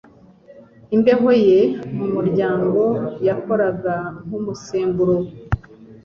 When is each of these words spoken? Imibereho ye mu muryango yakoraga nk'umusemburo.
Imibereho 0.93 1.29
ye 1.45 1.59
mu 1.97 2.05
muryango 2.15 2.81
yakoraga 3.27 3.95
nk'umusemburo. 4.25 5.17